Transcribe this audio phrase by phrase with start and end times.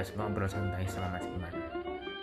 [0.00, 1.52] podcast ngobrol santai selama seiman.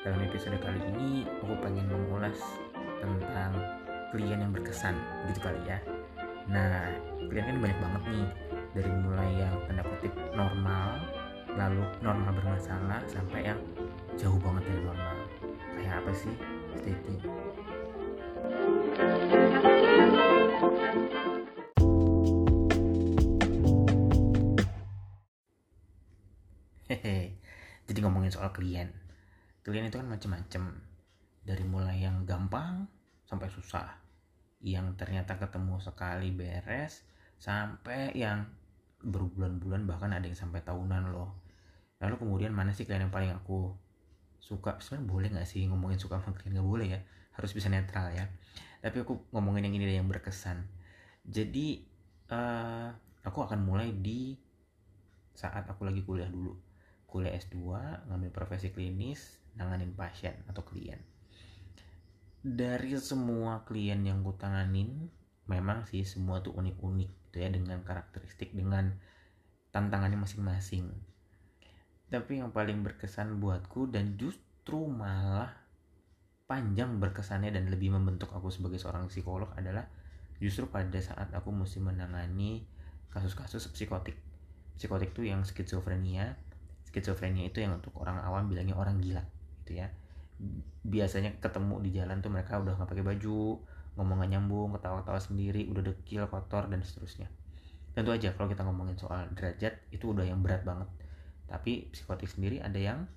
[0.01, 2.41] Dalam episode kali ini, aku pengen mengulas
[2.73, 3.53] tentang
[4.09, 4.97] klien yang berkesan,
[5.29, 5.77] gitu kali ya.
[6.49, 6.89] Nah,
[7.29, 8.27] klien kan banyak banget nih,
[8.73, 11.05] dari mulai yang tanda kutip normal,
[11.53, 13.61] lalu normal bermasalah, sampai yang
[14.17, 15.17] jauh banget dari normal.
[15.77, 16.33] Kayak apa sih?
[16.81, 17.36] Stay tune.
[27.97, 28.93] Jadi ngomongin soal klien.
[29.65, 30.69] Klien itu kan macem-macem.
[31.41, 32.85] Dari mulai yang gampang
[33.25, 33.89] sampai susah.
[34.61, 37.01] Yang ternyata ketemu sekali beres
[37.41, 38.45] sampai yang
[39.01, 41.41] berbulan-bulan bahkan ada yang sampai tahunan loh.
[41.97, 43.73] Lalu kemudian mana sih klien yang paling aku
[44.37, 44.77] suka?
[44.77, 47.01] Sebenarnya boleh nggak sih ngomongin suka sama klien nggak boleh ya?
[47.33, 48.29] Harus bisa netral ya.
[48.85, 50.69] Tapi aku ngomongin yang ini deh yang berkesan.
[51.25, 51.81] Jadi
[52.29, 52.93] uh,
[53.25, 54.37] aku akan mulai di
[55.33, 56.66] saat aku lagi kuliah dulu
[57.07, 57.57] kuliah S2
[58.11, 60.99] ngambil profesi klinis nanganin pasien atau klien.
[62.43, 65.09] Dari semua klien yang ku tanganin
[65.47, 68.95] memang sih semua tuh unik-unik gitu ya dengan karakteristik dengan
[69.71, 70.89] tantangannya masing-masing.
[72.07, 75.51] Tapi yang paling berkesan buatku dan justru malah
[76.47, 79.85] panjang berkesannya dan lebih membentuk aku sebagai seorang psikolog adalah
[80.39, 82.63] justru pada saat aku mesti menangani
[83.11, 84.15] kasus-kasus psikotik.
[84.79, 86.39] Psikotik tuh yang skizofrenia
[86.87, 89.21] skizofrenia itu yang untuk orang awam bilangnya orang gila
[89.63, 89.91] gitu ya.
[90.87, 93.59] Biasanya ketemu di jalan tuh mereka udah nggak pakai baju
[93.97, 97.27] ngomong nyambung ketawa-ketawa sendiri udah dekil kotor dan seterusnya.
[97.97, 100.85] Tentu aja kalau kita ngomongin soal derajat itu udah yang berat banget.
[101.49, 103.09] Tapi psikotik sendiri ada yang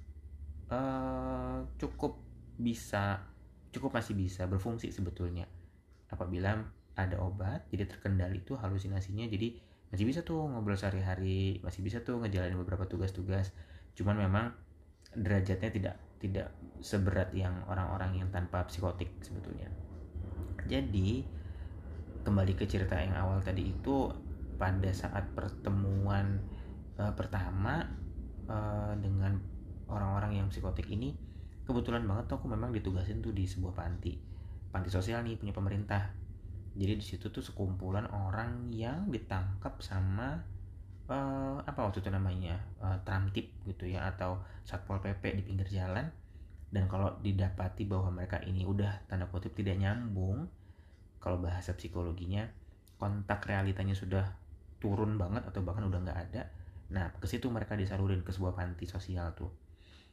[0.73, 2.17] uh, cukup
[2.57, 3.21] bisa
[3.71, 5.45] cukup masih bisa berfungsi sebetulnya.
[6.09, 6.59] Apabila
[6.97, 9.61] ada obat jadi terkendali itu halusinasinya jadi
[9.91, 13.51] masih bisa tuh ngobrol sehari-hari masih bisa tuh ngejalanin beberapa tugas-tugas.
[13.99, 14.55] Cuman memang
[15.15, 16.49] derajatnya tidak tidak
[16.79, 19.67] seberat yang orang-orang yang tanpa psikotik sebetulnya.
[20.71, 21.27] Jadi
[22.23, 24.13] kembali ke cerita yang awal tadi itu
[24.61, 26.37] pada saat pertemuan
[27.01, 27.81] uh, pertama
[28.45, 29.41] uh, dengan
[29.89, 31.17] orang-orang yang psikotik ini
[31.65, 34.21] kebetulan banget tuh aku memang ditugasin tuh di sebuah panti.
[34.71, 36.20] Panti sosial nih punya pemerintah
[36.79, 40.39] jadi di situ tuh sekumpulan orang yang ditangkap sama
[41.11, 46.07] uh, apa waktu itu namanya uh, tramtip gitu ya atau satpol pp di pinggir jalan.
[46.71, 50.47] Dan kalau didapati bahwa mereka ini udah tanda kutip tidak nyambung
[51.19, 52.47] kalau bahasa psikologinya
[52.95, 54.23] kontak realitanya sudah
[54.79, 56.43] turun banget atau bahkan udah nggak ada
[56.91, 59.51] nah ke situ mereka disalurin ke sebuah panti sosial tuh.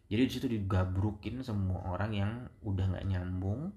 [0.09, 2.31] Jadi di situ digabrukin semua orang yang
[2.65, 3.73] udah nggak nyambung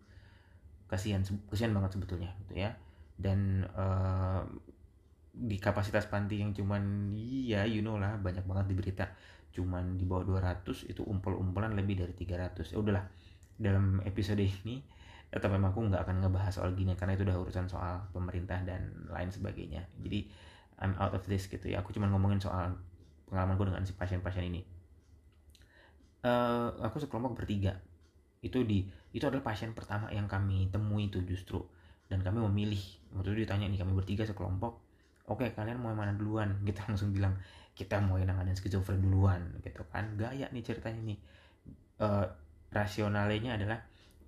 [0.90, 2.74] kasihan kasihan banget sebetulnya gitu ya.
[3.14, 4.42] Dan uh,
[5.30, 9.06] di kapasitas panti yang cuman iya you know lah banyak banget di berita.
[9.54, 13.04] Cuman di bawah 200 itu umpel-umpelan lebih dari 300 ya udahlah
[13.54, 14.82] dalam episode ini
[15.30, 18.90] atau memang aku nggak akan ngebahas soal gini karena itu udah urusan soal pemerintah dan
[19.06, 19.86] lain sebagainya.
[20.02, 20.26] Jadi
[20.82, 21.84] I'm out of this gitu ya.
[21.84, 22.74] Aku cuma ngomongin soal
[23.30, 24.66] pengalamanku dengan si pasien-pasien ini.
[26.26, 27.78] Uh, aku sekelompok bertiga.
[28.42, 31.62] Itu di itu adalah pasien pertama yang kami temui itu justru.
[32.10, 32.81] Dan kami memilih
[33.15, 34.91] waktu itu ditanya nih kami bertiga sekelompok
[35.31, 36.59] oke kalian mau yang mana duluan?
[36.66, 37.38] Kita langsung bilang
[37.71, 40.19] kita mau yang nanganin skizofren duluan gitu kan.
[40.19, 41.19] Gaya nih ceritanya nih.
[42.00, 42.26] Uh,
[42.75, 43.78] rasionalnya adalah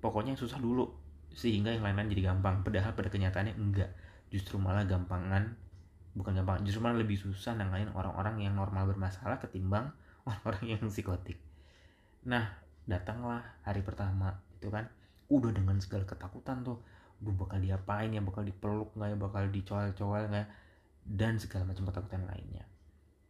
[0.00, 0.88] pokoknya yang susah dulu
[1.32, 2.64] sehingga yang lain-lain jadi gampang.
[2.64, 3.90] Padahal pada kenyataannya enggak.
[4.32, 5.52] Justru malah gampangan
[6.12, 9.92] bukan gampang justru malah lebih susah nanganin orang-orang yang normal bermasalah ketimbang
[10.28, 11.36] orang-orang yang psikotik.
[12.24, 12.56] Nah
[12.88, 14.86] datanglah hari pertama itu kan.
[15.26, 16.78] Udah dengan segala ketakutan tuh
[17.22, 20.48] gue bakal diapain ya bakal dipeluk nggak ya bakal dicoel-coel nggak ya?
[21.02, 22.62] dan segala macam ketakutan lainnya.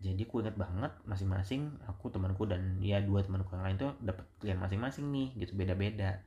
[0.03, 4.27] Jadi aku ingat banget masing-masing aku temanku dan ya dua temanku yang lain tuh dapat
[4.43, 6.21] klien masing-masing nih gitu beda-beda.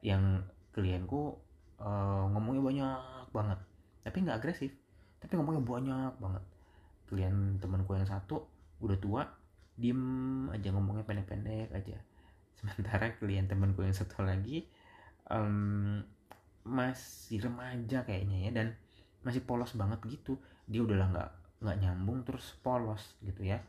[0.00, 1.36] Yang klienku
[1.82, 3.00] uh, ngomongnya banyak
[3.34, 3.60] banget
[4.06, 4.72] tapi nggak agresif
[5.20, 6.44] tapi ngomongnya banyak banget.
[7.08, 8.48] Klien temanku yang satu
[8.80, 9.22] udah tua
[9.78, 10.02] diem
[10.50, 11.98] aja ngomongnya pendek-pendek aja
[12.58, 14.66] sementara klien temanku yang satu lagi
[15.30, 16.02] um,
[16.66, 18.66] masih remaja kayaknya ya dan
[19.22, 20.36] masih polos banget gitu.
[20.68, 21.30] Dia udahlah nggak
[21.64, 23.62] nggak nyambung terus polos gitu ya.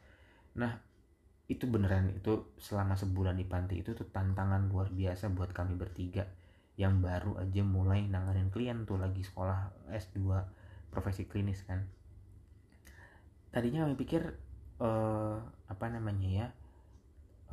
[0.57, 0.77] Nah
[1.49, 6.27] itu beneran itu selama sebulan di panti itu tuh tantangan luar biasa buat kami bertiga.
[6.79, 10.19] Yang baru aja mulai nanganin klien tuh lagi sekolah S2
[10.89, 11.83] profesi klinis kan.
[13.49, 14.21] Tadinya kami pikir
[14.79, 16.47] uh, apa namanya ya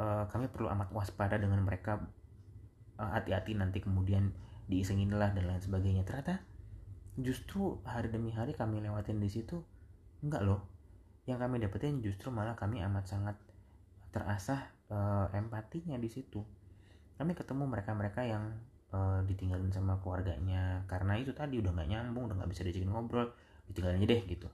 [0.01, 2.01] uh, kami perlu amat waspada dengan mereka.
[2.97, 4.33] Uh, hati-hati nanti kemudian
[4.67, 6.05] diisengin lah dan lain sebagainya.
[6.09, 6.41] Ternyata
[7.17, 9.61] justru hari demi hari kami lewatin di situ
[10.25, 10.61] enggak loh.
[11.27, 13.37] Yang kami dapetin justru malah kami amat sangat
[14.15, 16.41] terasah uh, empatinya di situ.
[17.17, 18.57] Kami ketemu mereka-mereka yang
[18.93, 20.85] uh, ditinggalin sama keluarganya.
[20.89, 23.29] Karena itu tadi udah nggak nyambung udah nggak bisa diajakin ngobrol
[23.69, 24.49] ditinggalin aja deh gitu.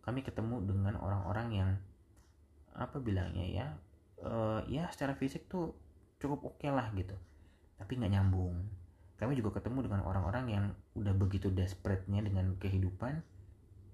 [0.00, 1.70] Kami ketemu dengan orang-orang yang
[2.70, 3.66] apa bilangnya ya
[4.24, 5.72] uh, ya secara fisik tuh
[6.20, 7.16] cukup oke okay lah gitu.
[7.80, 8.56] Tapi nggak nyambung.
[9.16, 10.64] Kami juga ketemu dengan orang-orang yang
[10.96, 13.20] udah begitu desperate-nya dengan kehidupan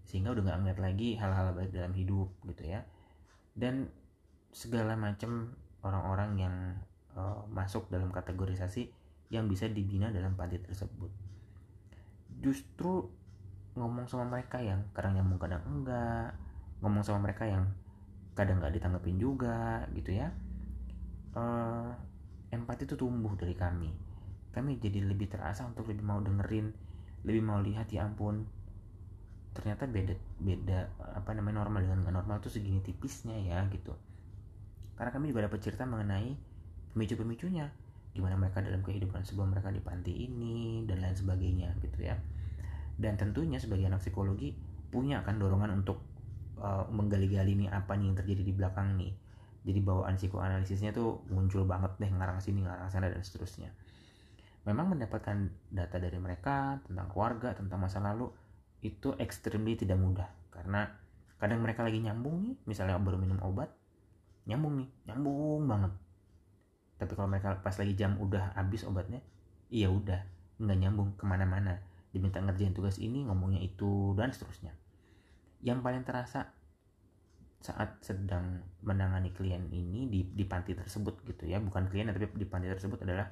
[0.06, 2.86] sehingga udah nggak ngeliat lagi hal-hal baik dalam hidup gitu ya.
[3.54, 3.90] Dan
[4.54, 6.54] segala macam orang-orang yang
[7.18, 8.90] uh, masuk dalam kategorisasi
[9.30, 11.10] yang bisa dibina dalam panti tersebut.
[12.38, 13.10] Justru
[13.74, 16.38] ngomong sama mereka yang kadang nyambung kadang enggak.
[16.78, 17.66] Ngomong sama mereka yang
[18.36, 20.28] kadang nggak ditanggepin juga gitu ya.
[21.32, 21.90] Uh,
[22.52, 23.90] empati itu tumbuh dari kami.
[24.52, 26.70] Kami jadi lebih terasa untuk lebih mau dengerin
[27.26, 28.46] lebih mau lihat ya ampun
[29.56, 30.86] ternyata beda beda
[31.16, 33.96] apa namanya normal dengan nggak normal tuh segini tipisnya ya gitu.
[35.00, 36.36] Karena kami juga dapat cerita mengenai
[36.92, 37.72] pemicu-pemicunya.
[38.12, 42.16] Gimana mereka dalam kehidupan sebelum mereka di panti ini dan lain sebagainya gitu ya.
[42.96, 44.56] Dan tentunya sebagai anak psikologi
[44.88, 46.00] punya kan dorongan untuk
[46.60, 49.12] uh, menggali-gali nih apa nih yang terjadi di belakang nih.
[49.66, 53.74] Jadi bawaan psikoanalisisnya tuh muncul banget deh ngarang sini ngarang sana dan seterusnya.
[54.66, 58.30] Memang mendapatkan data dari mereka tentang keluarga tentang masa lalu
[58.82, 60.28] itu extremely tidak mudah.
[60.54, 60.86] Karena
[61.36, 63.68] kadang mereka lagi nyambung nih misalnya baru minum obat
[64.46, 65.92] nyambung nih nyambung banget.
[66.96, 69.20] Tapi kalau mereka pas lagi jam udah habis obatnya
[69.68, 70.22] iya udah
[70.62, 71.82] nggak nyambung ke mana-mana.
[72.14, 74.72] Diminta ngerjain tugas ini ngomongnya itu dan seterusnya
[75.64, 76.52] yang paling terasa
[77.60, 81.58] saat sedang menangani klien ini di, di panti tersebut gitu ya.
[81.58, 83.26] Bukan klien tapi di panti tersebut adalah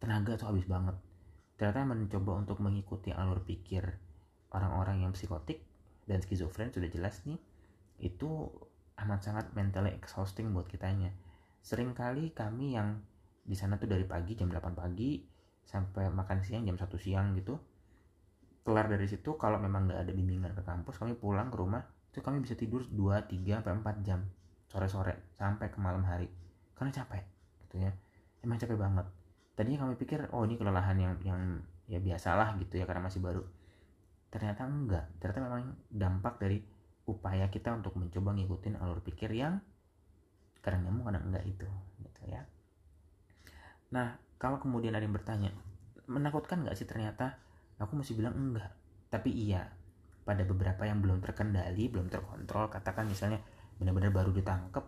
[0.00, 0.96] tenaga tuh habis banget.
[1.56, 3.84] Ternyata mencoba untuk mengikuti alur pikir
[4.52, 5.64] orang-orang yang psikotik
[6.06, 7.40] dan skizofren sudah jelas nih
[7.98, 8.48] itu
[8.96, 11.12] amat sangat mentally exhausting buat kitanya.
[11.64, 13.02] Seringkali kami yang
[13.46, 15.22] di sana tuh dari pagi jam 8 pagi
[15.66, 17.58] sampai makan siang jam 1 siang gitu
[18.66, 22.18] kelar dari situ kalau memang nggak ada bimbingan ke kampus kami pulang ke rumah itu
[22.18, 24.26] kami bisa tidur 2, 3, sampai 4 jam
[24.66, 26.26] sore-sore sampai ke malam hari.
[26.74, 27.22] Karena capek
[27.64, 27.92] gitu ya.
[28.42, 29.06] Emang capek banget.
[29.56, 31.40] Tadinya kami pikir oh ini kelelahan yang yang
[31.86, 33.46] ya biasalah gitu ya karena masih baru.
[34.28, 35.06] Ternyata enggak.
[35.22, 36.60] Ternyata memang dampak dari
[37.06, 39.62] upaya kita untuk mencoba ngikutin alur pikir yang
[40.60, 41.68] kadang nyambung kadang enggak itu
[42.02, 42.42] gitu ya.
[43.94, 45.54] Nah kalau kemudian ada yang bertanya
[46.10, 47.38] menakutkan nggak sih ternyata
[47.80, 48.72] aku masih bilang enggak.
[49.12, 49.70] Tapi iya
[50.26, 53.38] pada beberapa yang belum terkendali belum terkontrol katakan misalnya
[53.78, 54.82] benar-benar baru ditangkap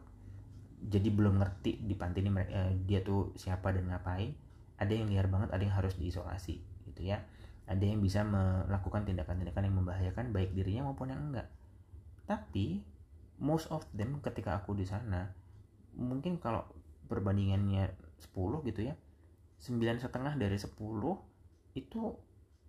[0.82, 4.35] jadi belum ngerti di panti ini eh, dia tuh siapa dan ngapain
[4.79, 6.58] ada yang liar banget ada yang harus diisolasi
[6.90, 7.23] gitu ya.
[7.69, 11.52] Ada yang bisa melakukan tindakan-tindakan yang membahayakan baik dirinya maupun yang enggak.
[12.25, 12.81] Tapi
[13.38, 15.31] most of them ketika aku di sana
[15.94, 16.67] mungkin kalau
[17.06, 17.90] perbandingannya
[18.35, 18.94] 10 gitu ya
[19.58, 20.75] sembilan setengah dari 10
[21.75, 22.02] itu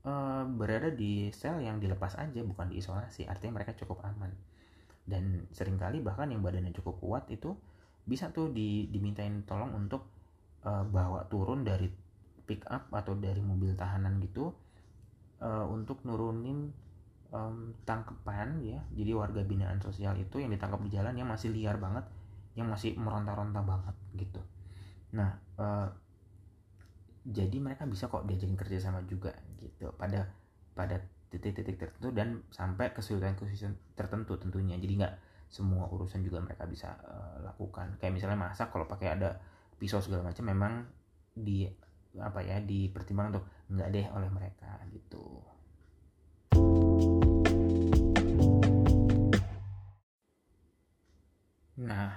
[0.05, 3.27] uh, berada di sel yang dilepas aja bukan diisolasi.
[3.27, 4.31] Artinya mereka cukup aman.
[5.03, 7.57] Dan sering kali bahkan yang badannya cukup kuat itu
[8.05, 10.05] bisa tuh di, dimintain tolong untuk
[10.65, 11.89] uh, bawa turun dari
[12.45, 14.49] pick up atau dari mobil tahanan gitu
[15.41, 16.69] uh, untuk nurunin
[17.33, 18.81] um, tangkepan ya.
[18.94, 22.06] Jadi warga binaan sosial itu yang ditangkap di jalan yang masih liar banget
[22.57, 24.41] yang masih meronta-ronta banget gitu.
[25.13, 25.87] Nah uh,
[27.29, 30.31] jadi mereka bisa kok diajakin kerja sama juga gitu pada
[30.73, 30.99] pada
[31.30, 34.75] titik-titik tertentu dan sampai kesulitan-kesulitan tertentu tentunya.
[34.81, 35.16] Jadi nggak
[35.49, 37.97] semua urusan juga mereka bisa uh, lakukan.
[38.01, 39.37] Kayak misalnya masak kalau pakai ada
[39.78, 40.73] pisau segala macam memang
[41.33, 41.69] di
[42.18, 45.25] apa ya dipertimbangkan untuk nggak deh oleh mereka gitu.
[51.80, 52.09] Nah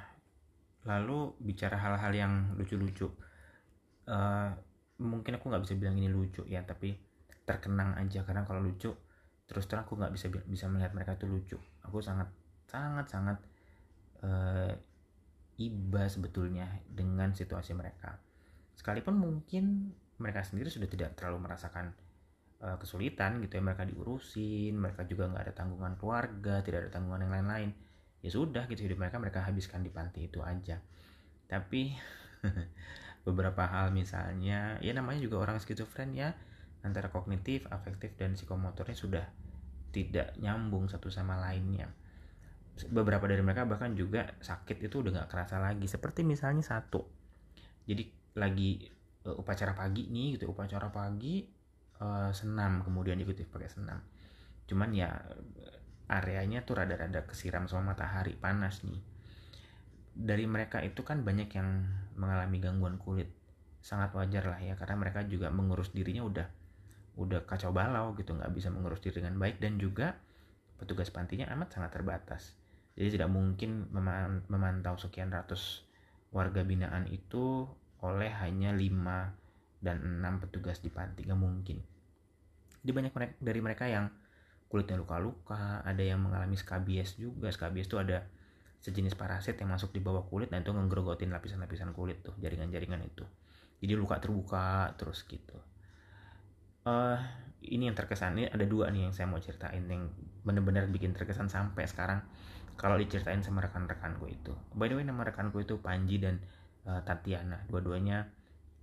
[0.82, 3.12] lalu bicara hal-hal yang lucu-lucu.
[4.08, 4.50] Uh,
[4.98, 6.94] mungkin aku nggak bisa bilang ini lucu ya tapi
[7.42, 8.94] terkenang aja karena kalau lucu
[9.46, 11.58] terus terang aku nggak bisa bisa melihat mereka itu lucu.
[11.84, 12.30] Aku sangat
[12.64, 13.38] sangat sangat
[14.24, 14.72] uh,
[15.60, 18.16] iba sebetulnya dengan situasi mereka.
[18.72, 21.92] Sekalipun mungkin mereka sendiri sudah tidak terlalu merasakan
[22.64, 27.28] uh, kesulitan gitu ya mereka diurusin mereka juga nggak ada tanggungan keluarga tidak ada tanggungan
[27.28, 27.70] yang lain-lain.
[28.22, 30.80] Ya sudah gitu hidup mereka mereka habiskan di panti itu aja.
[31.50, 31.92] Tapi
[33.26, 36.32] beberapa hal misalnya ya namanya juga orang skizofren ya
[36.82, 39.24] antara kognitif, afektif dan psikomotornya sudah
[39.94, 41.86] tidak nyambung satu sama lainnya.
[42.90, 45.86] Beberapa dari mereka bahkan juga sakit itu udah nggak kerasa lagi.
[45.86, 47.06] Seperti misalnya satu.
[47.86, 48.82] Jadi lagi
[49.28, 51.46] uh, upacara pagi nih gitu upacara pagi
[52.02, 52.82] uh, senam.
[52.82, 54.02] Kemudian diikuti pakai senam.
[54.66, 55.12] Cuman ya
[56.10, 58.98] areanya tuh rada-rada kesiram sama matahari panas nih.
[60.12, 61.86] Dari mereka itu kan banyak yang
[62.18, 63.30] mengalami gangguan kulit.
[63.84, 66.61] Sangat wajar lah ya karena mereka juga mengurus dirinya udah
[67.12, 70.16] udah kacau balau gitu nggak bisa mengurus diri dengan baik dan juga
[70.80, 72.56] petugas pantinya amat sangat terbatas.
[72.96, 73.88] Jadi tidak mungkin
[74.48, 75.84] memantau sekian ratus
[76.32, 77.68] warga binaan itu
[78.02, 79.32] oleh hanya lima
[79.80, 81.78] dan enam petugas di panti nggak mungkin.
[82.82, 84.10] Di banyak dari mereka yang
[84.66, 87.52] kulitnya luka-luka ada yang mengalami skabies juga.
[87.52, 88.24] Skabies itu ada
[88.82, 93.22] sejenis parasit yang masuk di bawah kulit nah itu ngegrogotin lapisan-lapisan kulit tuh jaringan-jaringan itu.
[93.78, 95.71] Jadi luka terbuka terus gitu
[96.86, 97.18] uh,
[97.62, 100.10] ini yang terkesan ini ada dua nih yang saya mau ceritain yang
[100.42, 102.22] bener-bener bikin terkesan sampai sekarang.
[102.74, 104.52] Kalau diceritain sama rekan-rekanku itu.
[104.74, 106.42] By the way nama rekanku itu Panji dan
[106.88, 107.62] uh, Tatiana.
[107.68, 108.26] Dua-duanya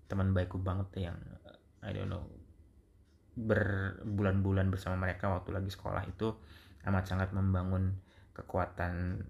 [0.07, 2.23] teman baikku banget yang uh, I don't know
[3.39, 6.35] berbulan-bulan bersama mereka waktu lagi sekolah itu
[6.83, 7.95] amat sangat membangun
[8.35, 9.23] kekuatan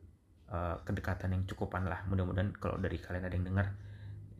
[0.50, 2.06] uh, kedekatan yang cukupan lah.
[2.06, 3.68] Mudah-mudahan kalau dari kalian ada yang dengar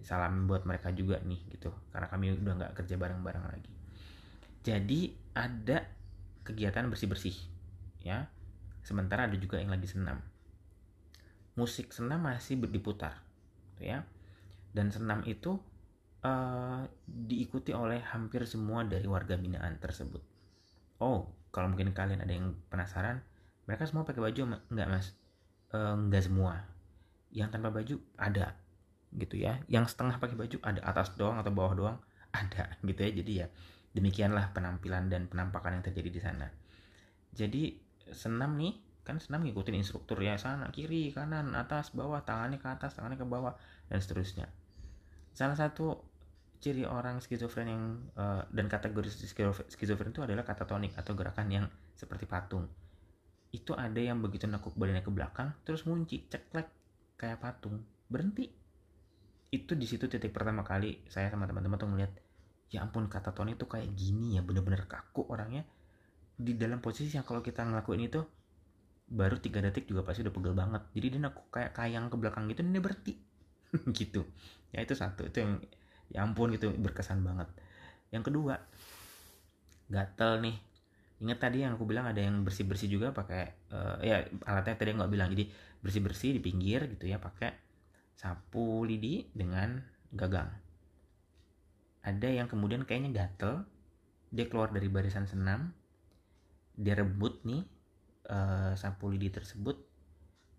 [0.04, 1.74] salam buat mereka juga nih gitu.
[1.90, 3.79] Karena kami udah nggak kerja bareng-bareng lagi
[4.64, 5.88] jadi ada
[6.44, 7.36] kegiatan bersih-bersih
[8.04, 8.28] ya.
[8.84, 10.20] Sementara ada juga yang lagi senam.
[11.56, 13.22] Musik senam masih diputar
[13.80, 14.04] ya.
[14.74, 15.58] Dan senam itu
[16.26, 20.22] uh, diikuti oleh hampir semua dari warga binaan tersebut.
[21.00, 23.24] Oh kalau mungkin kalian ada yang penasaran
[23.66, 25.08] mereka semua pakai baju enggak mas?
[25.72, 26.66] Uh, enggak semua.
[27.30, 28.58] Yang tanpa baju ada
[29.14, 29.62] gitu ya.
[29.70, 30.82] Yang setengah pakai baju ada.
[30.82, 31.98] Atas doang atau bawah doang
[32.34, 33.12] ada gitu ya.
[33.14, 33.48] Jadi ya
[33.94, 36.48] demikianlah penampilan dan penampakan yang terjadi di sana.
[37.34, 37.78] Jadi
[38.10, 38.74] senam nih
[39.06, 43.26] kan senam ngikutin instruktur ya sana kiri kanan atas bawah tangannya ke atas tangannya ke
[43.26, 43.58] bawah
[43.90, 44.46] dan seterusnya.
[45.34, 45.98] Salah satu
[46.60, 47.84] ciri orang skizofren yang
[48.20, 49.10] uh, dan kategori
[49.72, 51.66] skizofren itu adalah katatonik atau gerakan yang
[51.98, 52.70] seperti patung.
[53.50, 56.70] Itu ada yang begitu nekuk badannya ke belakang terus munci ceklek
[57.18, 57.82] kayak patung.
[58.06, 58.46] Berhenti.
[59.50, 62.14] Itu di situ titik pertama kali saya sama teman-teman tuh ngeliat
[62.70, 65.66] ya ampun kata Tony tuh kayak gini ya bener-bener kaku orangnya.
[66.40, 68.22] Di dalam posisi yang kalau kita ngelakuin itu
[69.10, 70.82] baru tiga detik juga pasti udah pegel banget.
[70.94, 73.14] Jadi dia aku kayak kayang ke belakang gitu dan dia berhenti.
[73.98, 74.22] Gitu.
[74.70, 75.26] Ya itu satu.
[75.26, 75.62] Itu yang
[76.10, 77.50] ya ampun gitu berkesan banget.
[78.14, 78.56] Yang kedua
[79.90, 80.58] gatel nih.
[81.20, 84.94] Ingat tadi yang aku bilang ada yang bersih bersih juga pakai uh, ya alatnya tadi
[84.96, 85.30] nggak bilang.
[85.34, 85.50] Jadi
[85.82, 87.52] bersih bersih di pinggir gitu ya pakai
[88.14, 89.82] sapu lidi dengan
[90.14, 90.69] gagang.
[92.06, 93.68] Ada yang kemudian kayaknya gatel,
[94.32, 95.76] dia keluar dari barisan senam,
[96.80, 97.68] dia rebut nih
[98.32, 99.76] uh, sapu lidi tersebut.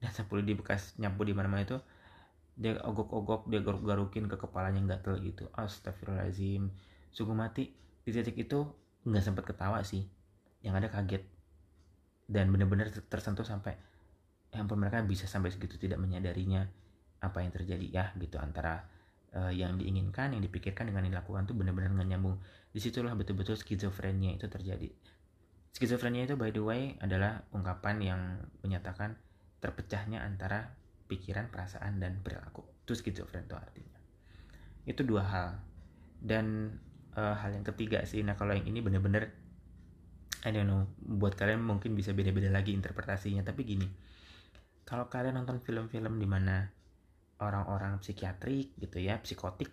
[0.01, 1.77] Dan sapu lidi bekas nyapu di mana-mana itu
[2.61, 5.49] dia ogok-ogok dia garuk-garukin ke kepalanya gatel gitu.
[5.57, 6.69] Astagfirullahaladzim
[7.13, 7.73] sungguh mati.
[8.05, 8.65] Di titik itu
[9.09, 10.05] nggak sempat ketawa sih.
[10.61, 11.25] Yang ada kaget.
[12.29, 13.77] Dan benar-benar tersentuh sampai
[14.51, 16.67] ya ampun mereka bisa sampai segitu tidak menyadarinya
[17.23, 18.83] apa yang terjadi ya gitu antara
[19.37, 22.37] uh, yang diinginkan yang dipikirkan dengan yang dilakukan tuh benar-benar nggak nyambung.
[22.71, 24.91] Di situlah betul-betul skizofrenia itu terjadi.
[25.71, 28.21] Skizofrenia itu by the way adalah ungkapan yang
[28.63, 29.15] menyatakan
[29.63, 30.75] terpecahnya antara
[31.07, 32.67] pikiran perasaan dan perilaku.
[32.87, 33.99] Itu skizofren itu artinya.
[34.87, 35.49] Itu dua hal.
[36.21, 36.75] Dan
[37.15, 39.31] uh, hal yang ketiga sih nah kalau yang ini benar-benar
[40.41, 43.47] I don't know buat kalian mungkin bisa beda-beda lagi interpretasinya.
[43.47, 43.89] Tapi gini
[44.91, 46.67] kalau kalian nonton film-film di mana
[47.41, 49.73] orang-orang psikiatrik gitu ya psikotik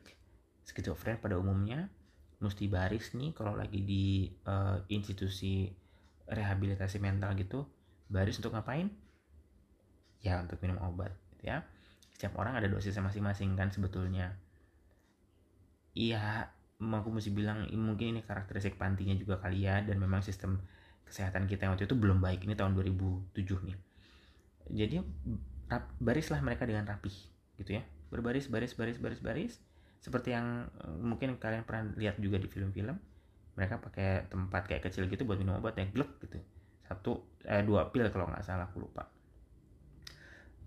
[0.68, 1.88] skizofren pada umumnya
[2.38, 5.66] mesti baris nih kalau lagi di uh, institusi
[6.28, 7.66] rehabilitasi mental gitu
[8.08, 8.92] baris untuk ngapain?
[10.22, 11.66] Ya untuk minum obat gitu ya.
[12.14, 14.38] Setiap orang ada dosisnya masing-masing kan sebetulnya.
[15.98, 20.62] Iya aku mesti bilang mungkin ini karakteristik pantinya juga kali ya dan memang sistem
[21.10, 22.46] kesehatan kita yang waktu itu belum baik.
[22.46, 23.34] Ini tahun 2007
[23.66, 23.78] nih.
[24.68, 24.96] Jadi
[25.98, 27.84] barislah mereka dengan rapih gitu ya.
[28.14, 29.54] Berbaris baris baris baris baris.
[30.00, 32.96] Seperti yang uh, mungkin kalian pernah lihat juga di film-film
[33.58, 36.38] mereka pakai tempat kayak kecil gitu buat minum obat yang glek gitu.
[36.86, 39.10] Satu eh dua pil kalau nggak salah aku lupa.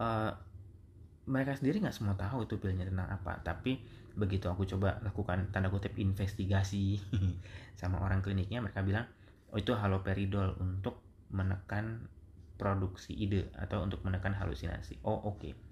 [0.01, 0.35] Uh,
[1.31, 3.85] mereka sendiri nggak semua tahu itu pilnya tentang apa tapi
[4.19, 6.99] begitu aku coba lakukan tanda kutip investigasi
[7.81, 9.07] sama orang kliniknya mereka bilang
[9.55, 12.11] oh itu haloperidol untuk menekan
[12.59, 14.99] produksi ide atau untuk menekan halusinasi.
[15.07, 15.39] Oh oke.
[15.39, 15.70] okay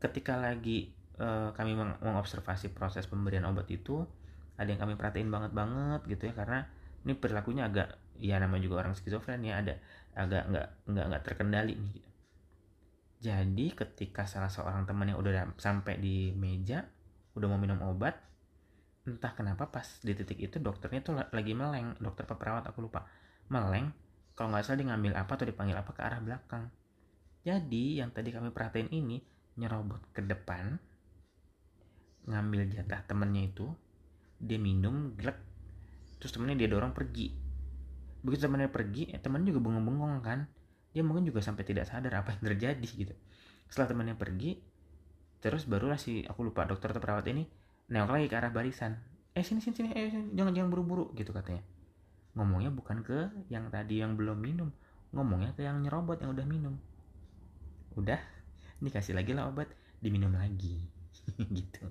[0.00, 4.04] ketika lagi uh, kami meng mengobservasi proses pemberian obat itu
[4.56, 6.64] ada yang kami perhatiin banget banget gitu ya karena
[7.04, 9.76] ini perilakunya agak ya namanya juga orang skizofren ya ada
[10.16, 11.92] agak nggak nggak nggak terkendali nih.
[11.92, 12.10] Gitu.
[13.16, 16.84] jadi ketika salah seorang teman yang udah sampai di meja
[17.36, 18.16] udah mau minum obat
[19.06, 21.94] entah kenapa pas di titik itu dokternya tuh lagi meleng.
[22.02, 23.06] Dokter perawat aku lupa.
[23.46, 23.94] Meleng
[24.34, 26.68] kalau nggak salah dia ngambil apa atau dipanggil apa ke arah belakang.
[27.46, 29.22] Jadi yang tadi kami perhatiin ini
[29.56, 30.76] nyerobot ke depan
[32.26, 33.66] ngambil jatah temennya itu
[34.36, 35.38] dia minum gelek
[36.20, 37.32] terus temennya dia dorong pergi.
[38.20, 40.48] Begitu temennya pergi eh, temennya juga bengong-bengong kan.
[40.92, 43.14] Dia mungkin juga sampai tidak sadar apa yang terjadi gitu.
[43.68, 44.60] Setelah temennya pergi
[45.40, 47.46] terus barulah si aku lupa dokter atau perawat ini
[47.92, 48.96] nengok lagi ke arah barisan.
[49.36, 51.62] Eh sini sini sini eh sini, jangan jangan buru-buru gitu katanya.
[52.34, 54.68] Ngomongnya bukan ke yang tadi yang belum minum
[55.14, 56.74] ngomongnya ke yang nyerobot yang udah minum.
[57.94, 58.18] Udah
[58.82, 59.68] dikasih lagi lah obat
[60.00, 60.76] diminum lagi.
[61.58, 61.84] Gitu.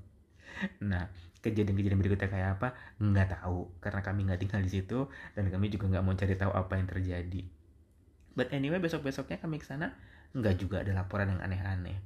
[0.86, 1.12] Nah
[1.44, 2.68] kejadian-kejadian berikutnya kayak apa?
[3.02, 5.00] Nggak tahu karena kami nggak tinggal di situ
[5.36, 7.42] dan kami juga nggak mau cari tahu apa yang terjadi.
[8.36, 9.96] But anyway besok besoknya kami ke sana
[10.36, 11.98] nggak juga ada laporan yang aneh-aneh.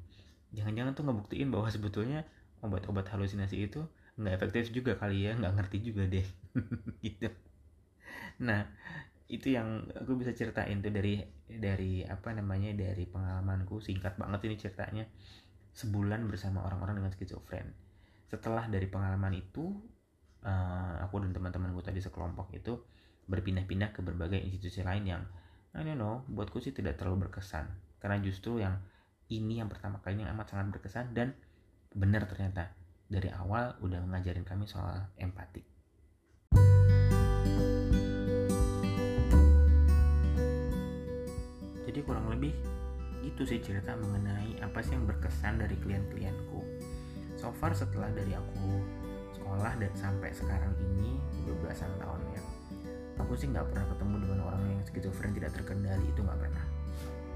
[0.54, 2.26] Jangan-jangan tuh ngebuktiin bahwa sebetulnya
[2.66, 3.82] obat-obat halusinasi itu
[4.20, 6.26] nggak efektif juga kali ya nggak ngerti juga deh.
[7.06, 7.30] Gitu.
[8.40, 8.66] Nah
[9.30, 13.78] itu yang aku bisa ceritain tuh dari dari apa namanya dari pengalamanku.
[13.78, 15.06] Singkat banget ini ceritanya.
[15.70, 17.70] Sebulan bersama orang-orang dengan skizofren.
[18.26, 19.70] Setelah dari pengalaman itu
[20.42, 22.74] uh, aku dan teman-temanku tadi sekelompok itu
[23.30, 25.22] berpindah-pindah ke berbagai institusi lain yang
[25.78, 27.70] I don't know buatku sih tidak terlalu berkesan.
[28.02, 28.82] Karena justru yang
[29.30, 31.38] ini yang pertama kali ini amat sangat berkesan dan
[31.94, 32.74] benar ternyata.
[33.10, 35.79] Dari awal udah ngajarin kami soal empati
[41.90, 42.54] jadi kurang lebih
[43.26, 46.62] itu sih cerita mengenai apa sih yang berkesan dari klien-klienku.
[47.36, 48.80] So far setelah dari aku
[49.34, 52.44] sekolah dan sampai sekarang ini udah belasan tahun ya
[53.20, 56.66] aku sih nggak pernah ketemu dengan orang yang skizofren tidak terkendali itu nggak pernah.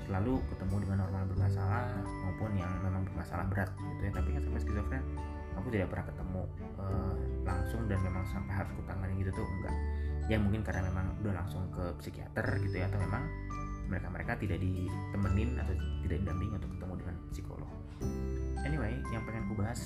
[0.07, 1.88] Selalu ketemu dengan normal bermasalah
[2.24, 5.03] maupun yang memang bermasalah berat gitu ya tapi yang sampai skizofren
[5.57, 6.41] aku tidak pernah ketemu
[6.81, 7.13] uh,
[7.45, 9.75] langsung dan memang sampai harus kutangani gitu tuh enggak
[10.31, 13.23] ya mungkin karena memang udah langsung ke psikiater gitu ya atau memang
[13.93, 17.71] mereka mereka tidak ditemenin atau tidak didampingi untuk ketemu dengan psikolog
[18.65, 19.79] anyway yang pengen ku bahas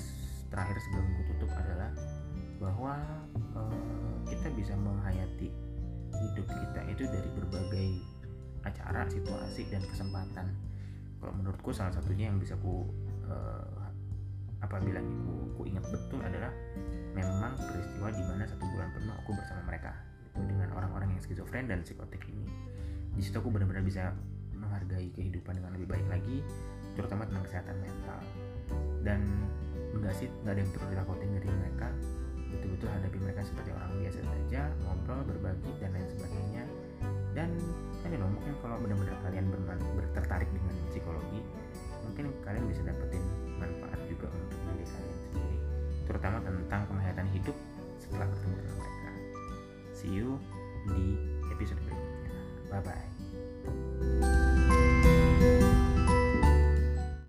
[0.48, 1.90] terakhir sebelum ku tutup adalah
[2.58, 2.94] bahwa
[3.54, 5.52] uh, kita bisa menghayati
[6.08, 7.88] hidup kita itu dari berbagai
[8.66, 10.50] acara, situasi dan kesempatan.
[11.18, 12.90] Kalau menurutku salah satunya yang bisa ku
[13.30, 13.86] uh,
[14.58, 16.50] apa bilang ku, ku ingat betul adalah
[17.14, 19.94] memang peristiwa di mana satu bulan penuh aku bersama mereka
[20.34, 22.46] itu dengan orang-orang yang skizofren dan psikotik ini.
[23.14, 24.12] Di situ aku benar-benar bisa
[24.58, 26.44] menghargai kehidupan dengan lebih baik lagi,
[26.98, 28.18] terutama tentang kesehatan mental.
[29.06, 29.20] Dan
[29.94, 31.88] enggak sih nggak ada yang perlu ditakutin dari mereka.
[32.48, 36.64] Betul-betul hadapi mereka seperti orang biasa saja ngobrol berbagi dan lain sebagainya.
[37.36, 37.50] Dan
[38.02, 39.46] kan you mungkin kalau benar-benar kalian
[40.16, 41.40] tertarik dengan psikologi
[42.02, 43.22] mungkin kalian bisa dapetin
[43.60, 45.58] manfaat juga untuk diri kalian sendiri.
[46.08, 47.56] Terutama tentang penghayatan hidup
[48.00, 49.10] setelah bertemu dengan mereka.
[49.92, 50.40] See you
[50.88, 51.20] di
[51.52, 52.17] episode berikutnya
[52.70, 53.17] 拜拜。